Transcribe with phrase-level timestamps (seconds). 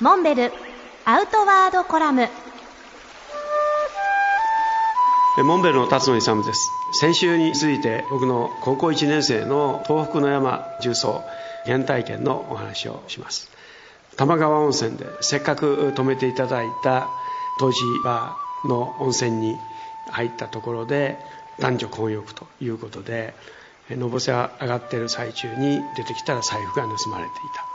[0.00, 0.52] モンベル
[1.04, 2.26] アウトワードコラム。
[5.44, 6.68] モンベルの辰野勇です。
[6.94, 11.22] 先週に続いて僕の高校1年生の東北の山重曹
[11.64, 13.48] 原体験のお話をします。
[14.16, 17.08] 玉川温泉でせっかく泊めていただいた
[17.60, 19.56] 当時はの温泉に
[20.10, 21.18] 入ったところで
[21.60, 23.32] 男女混浴ということで
[23.90, 27.73] のぼせ上がってる最中に出てきたら財布が盗まれていた。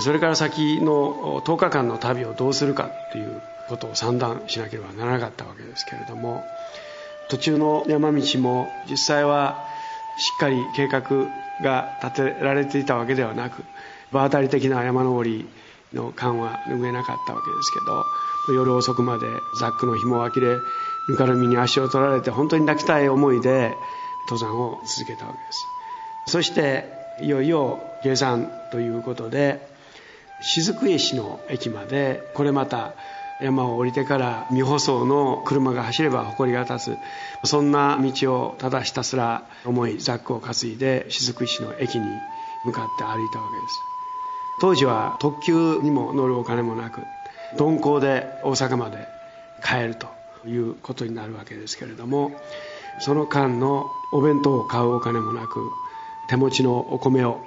[0.00, 6.44] それから先の10日間の旅をどうするかっていうことを算段しなければならなかったわけですけれども
[7.28, 9.66] 途中の山道も実際は
[10.16, 11.02] しっかり計画
[11.62, 13.64] が立てられていたわけではなく
[14.12, 15.46] 場当たり的な山登り
[15.94, 18.04] の感は拭えなかったわけですけど
[18.54, 19.26] 夜遅くまで
[19.58, 20.58] ザックの紐を切れ
[21.08, 23.76] ぬかるみに足を取られて本当に泣きたい思いで
[24.28, 25.66] 登山を続けたわけです。
[26.26, 29.71] そしていよいよ下山ということで
[30.42, 32.94] 雫石の駅までこれまた
[33.40, 36.96] 山を降りてから未舗装の車が走れば埃が立
[37.42, 42.06] つそんな道をただひたすら重いザックを担いで雫石の駅に
[42.64, 43.92] 向かって歩いたわけです。
[44.60, 47.00] 当時は特急にも乗るお金もなく
[47.58, 49.08] 鈍行で大阪まで
[49.64, 50.08] 帰ると
[50.46, 52.30] いうことになるわけですけれども
[53.00, 55.60] その間のお弁当を買うお金もなく
[56.28, 57.40] 手持ちのお米を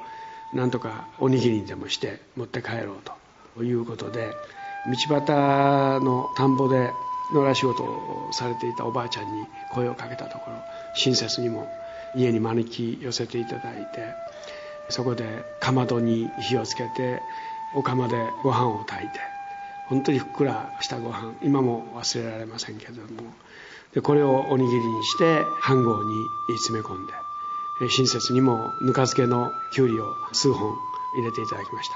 [0.56, 2.96] なんとかおにぎりにでもして持って帰ろう
[3.56, 4.34] ということで
[4.88, 6.92] 道端の田んぼで
[7.34, 10.58] 野良仕事をされていたおばあちゃんに声をかけたところ
[10.96, 11.68] 親切にも
[12.16, 14.14] 家に招き寄せていただいて
[14.90, 17.22] そこでかまどに火をつけて
[17.76, 19.20] お釜でご飯を炊いて
[19.90, 23.34] 本当にふっくらしたご飯今も忘れられませんけれども
[23.94, 27.14] でこれをおにぎりにして飯盒に詰め込んで
[27.82, 30.76] 親切にもぬか漬けのきゅうりを数本
[31.18, 31.96] 入れていただきました。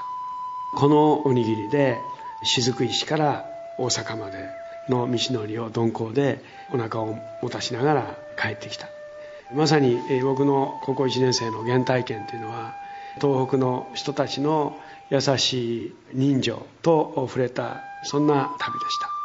[0.76, 2.00] このおにぎりで
[2.44, 3.46] 雫石から
[3.78, 4.50] 大阪まで
[4.90, 8.88] の道のりを鈍行でお腹を持たしながら帰ってきた。
[9.56, 12.76] まさに僕の高校1年生の原体験というのは
[13.22, 14.78] 東北の人たちの
[15.10, 19.19] 優しい人情と触れたそんな旅でした。